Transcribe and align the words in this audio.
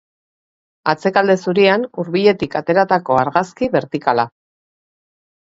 Atzekalde 0.93 1.35
zurian, 1.45 1.85
hurbiletik 2.03 2.57
ateratako 2.61 3.19
argazki 3.25 3.71
bertikala. 3.79 4.27